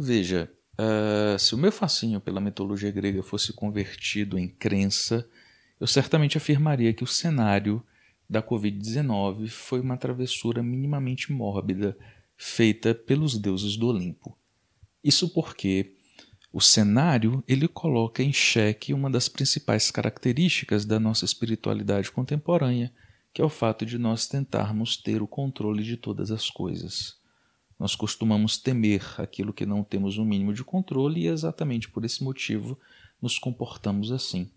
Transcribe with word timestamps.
Veja, 0.00 0.48
uh, 0.78 1.36
se 1.36 1.56
o 1.56 1.58
meu 1.58 1.72
fascínio 1.72 2.20
pela 2.20 2.40
mitologia 2.40 2.90
grega 2.92 3.20
fosse 3.20 3.52
convertido 3.52 4.38
em 4.38 4.46
crença, 4.46 5.28
eu 5.80 5.88
certamente 5.88 6.38
afirmaria 6.38 6.94
que 6.94 7.02
o 7.02 7.06
cenário 7.06 7.82
da 8.30 8.40
Covid-19 8.40 9.48
foi 9.48 9.80
uma 9.80 9.96
travessura 9.96 10.62
minimamente 10.62 11.32
mórbida 11.32 11.98
feita 12.36 12.94
pelos 12.94 13.36
deuses 13.36 13.76
do 13.76 13.88
Olimpo. 13.88 14.38
Isso 15.02 15.30
porque 15.30 15.94
o 16.52 16.60
cenário 16.60 17.42
ele 17.48 17.66
coloca 17.66 18.22
em 18.22 18.32
xeque 18.32 18.94
uma 18.94 19.10
das 19.10 19.28
principais 19.28 19.90
características 19.90 20.84
da 20.84 21.00
nossa 21.00 21.24
espiritualidade 21.24 22.12
contemporânea, 22.12 22.92
que 23.32 23.42
é 23.42 23.44
o 23.44 23.48
fato 23.48 23.84
de 23.84 23.98
nós 23.98 24.28
tentarmos 24.28 24.96
ter 24.96 25.20
o 25.22 25.26
controle 25.26 25.82
de 25.82 25.96
todas 25.96 26.30
as 26.30 26.48
coisas. 26.48 27.18
Nós 27.78 27.94
costumamos 27.94 28.58
temer 28.58 29.02
aquilo 29.18 29.52
que 29.52 29.64
não 29.64 29.84
temos 29.84 30.18
o 30.18 30.22
um 30.22 30.24
mínimo 30.24 30.52
de 30.52 30.64
controle 30.64 31.22
e 31.22 31.26
exatamente 31.28 31.88
por 31.88 32.04
esse 32.04 32.24
motivo 32.24 32.78
nos 33.22 33.38
comportamos 33.38 34.10
assim. 34.10 34.50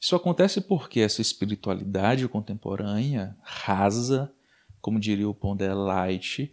Isso 0.00 0.16
acontece 0.16 0.60
porque 0.60 0.98
essa 0.98 1.22
espiritualidade 1.22 2.26
contemporânea, 2.26 3.36
rasa, 3.40 4.32
como 4.80 4.98
diria 4.98 5.28
o 5.28 5.34
Pondé 5.34 5.72
Light, 5.72 6.52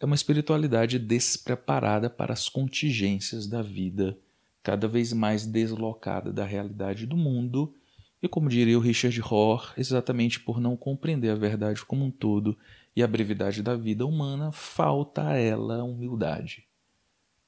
é 0.00 0.04
uma 0.04 0.16
espiritualidade 0.16 0.98
despreparada 0.98 2.10
para 2.10 2.32
as 2.32 2.48
contingências 2.48 3.46
da 3.46 3.62
vida, 3.62 4.18
cada 4.62 4.88
vez 4.88 5.12
mais 5.12 5.46
deslocada 5.46 6.32
da 6.32 6.44
realidade 6.44 7.06
do 7.06 7.16
mundo, 7.16 7.72
e 8.20 8.26
como 8.26 8.48
diria 8.48 8.76
o 8.76 8.82
Richard 8.82 9.18
Rohr, 9.20 9.72
exatamente 9.76 10.40
por 10.40 10.60
não 10.60 10.76
compreender 10.76 11.30
a 11.30 11.36
verdade 11.36 11.84
como 11.84 12.04
um 12.04 12.10
todo 12.10 12.58
e 12.98 13.02
a 13.02 13.06
brevidade 13.06 13.62
da 13.62 13.76
vida 13.76 14.04
humana, 14.04 14.50
falta 14.50 15.28
a 15.28 15.36
ela 15.36 15.84
humildade. 15.84 16.64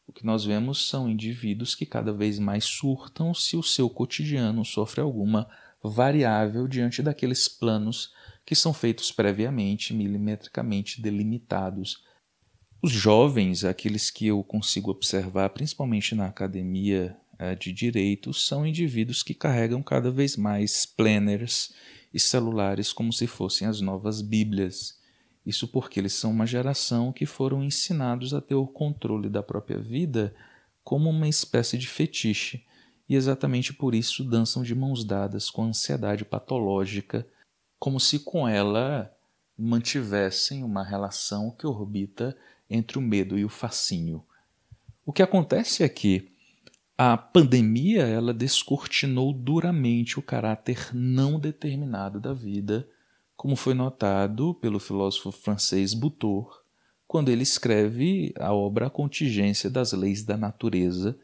O 0.07 0.13
que 0.13 0.25
nós 0.25 0.45
vemos 0.45 0.87
são 0.87 1.11
indivíduos 1.11 1.75
que 1.75 1.85
cada 1.85 2.13
vez 2.13 2.39
mais 2.39 2.65
surtam 2.65 3.35
se 3.35 3.57
o 3.57 3.63
seu 3.63 3.91
cotidiano 3.91 4.65
sofre 4.65 5.01
alguma 5.01 5.51
variável 5.83 6.69
diante 6.69 7.03
daqueles 7.03 7.49
planos 7.49 8.15
que 8.47 8.55
são 8.55 8.73
feitos 8.73 9.11
previamente, 9.11 9.93
milimetricamente 9.93 11.03
delimitados. 11.03 12.05
Os 12.81 12.93
jovens, 12.93 13.65
aqueles 13.65 14.09
que 14.09 14.29
eu 14.29 14.45
consigo 14.45 14.93
observar, 14.93 15.51
principalmente 15.51 16.15
na 16.15 16.27
academia 16.27 17.17
eh, 17.41 17.57
de 17.57 17.73
direito, 17.73 18.33
são 18.33 18.65
indivíduos 18.65 19.25
que 19.25 19.35
carregam 19.35 19.83
cada 19.83 20.13
vez 20.13 20.37
mais 20.37 20.87
planners 20.87 21.75
e 22.15 22.21
celulares 22.21 22.93
como 22.93 23.13
se 23.13 23.27
fossem 23.27 23.67
as 23.67 23.81
novas 23.81 24.23
Bíblias 24.23 25.00
isso 25.45 25.67
porque 25.69 25.99
eles 25.99 26.13
são 26.13 26.31
uma 26.31 26.47
geração 26.47 27.13
que 27.13 27.27
foram 27.27 27.63
ensinados 27.63 28.35
a 28.35 28.41
ter 28.41 28.55
o 28.55 28.67
controle 28.67 29.29
da 29.29 29.43
própria 29.43 29.79
vida 29.79 30.35
como 30.85 31.11
uma 31.11 31.29
espécie 31.29 31.79
de 31.79 31.87
fetiche, 31.87 32.65
e 33.09 33.15
exatamente 33.15 33.73
por 33.73 33.95
isso 33.95 34.25
dançam 34.25 34.63
de 34.63 34.75
mãos 34.75 35.05
dadas 35.05 35.51
com 35.51 35.65
ansiedade 35.65 36.25
patológica, 36.25 37.27
como 37.79 37.99
se 37.99 38.21
com 38.21 38.47
ela 38.47 39.13
mantivessem 39.59 40.63
uma 40.63 40.85
relação 40.85 41.51
que 41.51 41.67
orbita 41.67 42.37
entre 42.69 42.99
o 42.99 43.03
medo 43.03 43.39
e 43.39 43.45
o 43.45 43.49
fascínio. 43.49 44.25
O 45.05 45.13
que 45.13 45.23
acontece 45.23 45.83
é 45.83 45.89
que 45.89 46.29
a 46.97 47.17
pandemia 47.17 48.03
ela 48.03 48.33
descortinou 48.33 49.33
duramente 49.33 50.19
o 50.19 50.23
caráter 50.23 50.91
não 50.95 51.41
determinado 51.41 52.21
da 52.21 52.33
vida 52.33 52.87
como 53.41 53.57
foi 53.57 53.73
notado 53.73 54.53
pelo 54.53 54.79
filósofo 54.79 55.33
francês 55.33 55.95
Butor, 55.95 56.63
quando 57.09 57.31
ele 57.31 57.43
escreve 57.43 58.35
a 58.39 58.53
obra 58.53 58.89
A 58.89 58.91
Contingência 58.91 59.71
das 59.71 59.93
Leis 59.93 60.23
da 60.23 60.37
Natureza, 60.37 61.19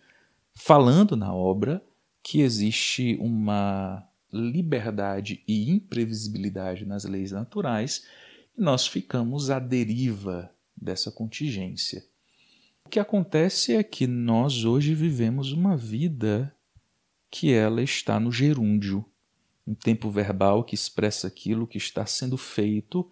falando 0.55 1.14
na 1.14 1.34
obra 1.34 1.84
que 2.23 2.41
existe 2.41 3.19
uma 3.20 4.03
liberdade 4.33 5.42
e 5.47 5.70
imprevisibilidade 5.70 6.86
nas 6.86 7.05
leis 7.05 7.33
naturais 7.33 8.07
e 8.57 8.63
nós 8.63 8.86
ficamos 8.86 9.51
à 9.51 9.58
deriva 9.58 10.51
dessa 10.74 11.11
contingência. 11.11 12.02
O 12.86 12.89
que 12.89 12.98
acontece 12.98 13.74
é 13.74 13.83
que 13.83 14.07
nós 14.07 14.64
hoje 14.64 14.95
vivemos 14.95 15.52
uma 15.52 15.77
vida 15.77 16.51
que 17.30 17.52
ela 17.52 17.83
está 17.83 18.19
no 18.19 18.33
gerúndio 18.33 19.05
um 19.66 19.74
tempo 19.74 20.10
verbal 20.10 20.62
que 20.62 20.74
expressa 20.74 21.27
aquilo 21.27 21.66
que 21.66 21.78
está 21.78 22.06
sendo 22.06 22.36
feito, 22.36 23.10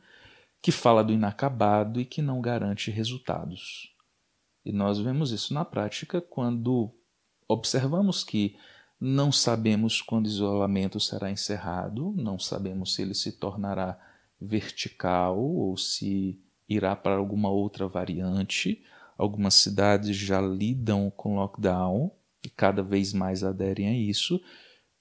que 0.63 0.71
fala 0.71 1.03
do 1.03 1.13
inacabado 1.13 2.01
e 2.01 2.05
que 2.05 2.23
não 2.23 2.41
garante 2.41 2.91
resultados. 2.91 3.93
E 4.65 4.73
nós 4.73 4.99
vemos 4.99 5.31
isso 5.31 5.53
na 5.53 5.65
prática 5.65 6.21
quando 6.21 6.91
observamos 7.49 8.25
que 8.25 8.57
não 9.01 9.31
sabemos 9.31 10.01
quando 10.01 10.27
o 10.27 10.29
isolamento 10.29 10.99
será 10.99 11.31
encerrado, 11.31 12.15
não 12.17 12.39
sabemos 12.39 12.95
se 12.95 13.03
ele 13.03 13.15
se 13.15 13.33
tornará 13.33 13.99
vertical 14.41 15.39
ou 15.39 15.77
se 15.77 16.41
irá 16.69 16.97
para 16.97 17.17
alguma 17.17 17.51
outra 17.51 17.87
variante. 17.87 18.83
Algumas 19.19 19.55
cidades 19.55 20.17
já 20.17 20.41
lidam 20.41 21.11
com 21.11 21.37
lockdown 21.37 22.11
e 22.45 22.49
cada 22.49 22.83
vez 22.83 23.13
mais 23.13 23.45
aderem 23.45 23.89
a 23.89 23.95
isso, 23.95 24.41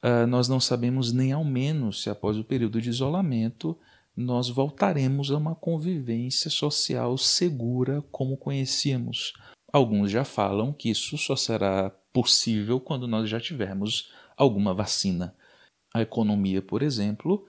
uh, 0.03 0.27
nós 0.27 0.47
não 0.47 0.59
sabemos 0.59 1.11
nem 1.11 1.31
ao 1.31 1.43
menos 1.43 2.03
se 2.03 2.09
após 2.09 2.37
o 2.37 2.43
período 2.43 2.81
de 2.81 2.89
isolamento 2.89 3.77
nós 4.15 4.47
voltaremos 4.49 5.31
a 5.31 5.37
uma 5.37 5.55
convivência 5.55 6.49
social 6.49 7.17
segura 7.17 8.03
como 8.11 8.37
conhecíamos. 8.37 9.33
Alguns 9.71 10.11
já 10.11 10.23
falam 10.23 10.71
que 10.71 10.89
isso 10.89 11.17
só 11.17 11.35
será 11.35 11.89
possível 12.11 12.79
quando 12.79 13.07
nós 13.07 13.27
já 13.27 13.39
tivermos 13.39 14.11
alguma 14.37 14.71
vacina. 14.71 15.35
A 15.91 16.01
economia, 16.01 16.61
por 16.61 16.83
exemplo, 16.83 17.47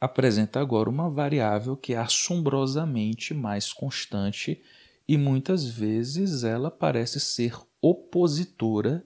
apresenta 0.00 0.60
agora 0.60 0.88
uma 0.88 1.10
variável 1.10 1.76
que 1.76 1.94
é 1.94 1.98
assombrosamente 1.98 3.34
mais 3.34 3.72
constante 3.72 4.62
e 5.08 5.18
muitas 5.18 5.66
vezes 5.66 6.44
ela 6.44 6.70
parece 6.70 7.18
ser 7.18 7.56
opositora 7.80 9.04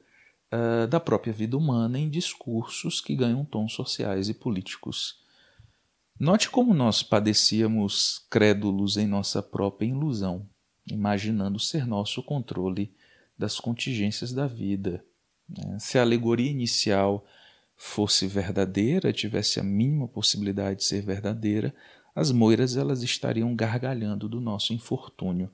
uh, 0.52 0.86
da 0.86 1.00
própria 1.00 1.32
vida 1.32 1.56
humana 1.56 1.98
em 1.98 2.08
discursos 2.08 3.00
que 3.00 3.14
ganham 3.14 3.44
tons 3.44 3.72
sociais 3.72 4.28
e 4.28 4.34
políticos. 4.34 5.22
Note 6.18 6.50
como 6.50 6.74
nós 6.74 7.02
padecíamos 7.02 8.26
crédulos 8.28 8.96
em 8.96 9.06
nossa 9.06 9.40
própria 9.42 9.86
ilusão, 9.86 10.48
imaginando 10.90 11.58
ser 11.58 11.86
nosso 11.86 12.22
controle 12.22 12.92
das 13.38 13.60
contingências 13.60 14.32
da 14.32 14.46
vida. 14.46 15.04
Né? 15.48 15.78
Se 15.78 15.96
a 15.96 16.02
alegoria 16.02 16.50
inicial 16.50 17.24
fosse 17.76 18.26
verdadeira, 18.26 19.12
tivesse 19.12 19.60
a 19.60 19.62
mínima 19.62 20.08
possibilidade 20.08 20.80
de 20.80 20.84
ser 20.84 21.02
verdadeira, 21.02 21.72
as 22.14 22.32
moiras 22.32 22.76
elas 22.76 23.04
estariam 23.04 23.54
gargalhando 23.54 24.28
do 24.28 24.40
nosso 24.40 24.72
infortúnio. 24.72 25.48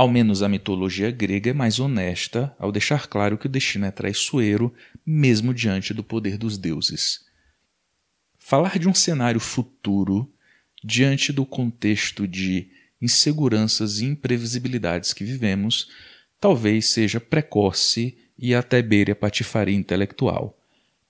Ao 0.00 0.08
menos 0.08 0.42
a 0.42 0.48
mitologia 0.48 1.10
grega 1.10 1.50
é 1.50 1.52
mais 1.52 1.78
honesta 1.78 2.56
ao 2.58 2.72
deixar 2.72 3.06
claro 3.06 3.36
que 3.36 3.44
o 3.44 3.50
destino 3.50 3.84
é 3.84 3.90
traiçoeiro, 3.90 4.72
mesmo 5.04 5.52
diante 5.52 5.92
do 5.92 6.02
poder 6.02 6.38
dos 6.38 6.56
deuses. 6.56 7.26
Falar 8.38 8.78
de 8.78 8.88
um 8.88 8.94
cenário 8.94 9.38
futuro, 9.38 10.32
diante 10.82 11.34
do 11.34 11.44
contexto 11.44 12.26
de 12.26 12.70
inseguranças 12.98 14.00
e 14.00 14.06
imprevisibilidades 14.06 15.12
que 15.12 15.22
vivemos, 15.22 15.90
talvez 16.40 16.94
seja 16.94 17.20
precoce 17.20 18.16
e 18.38 18.54
até 18.54 18.80
beire 18.80 19.12
a 19.12 19.14
patifaria 19.14 19.76
intelectual. 19.76 20.58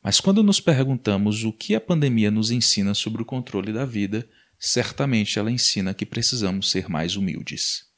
Mas 0.03 0.19
quando 0.19 0.43
nos 0.43 0.59
perguntamos 0.59 1.45
o 1.45 1.53
que 1.53 1.77
a 1.77 1.81
pandemia 1.81 2.29
nos 2.29 2.51
ensina 2.51 2.93
sobre 2.93 3.23
o 3.23 3.25
controle 3.25 3.73
da 3.73 3.85
vida, 3.85 4.29
certamente 4.59 5.39
ela 5.39 5.49
ensina 5.49 5.95
que 5.95 6.05
precisamos 6.05 6.69
ser 6.69 6.89
mais 6.89 7.15
humildes. 7.15 7.89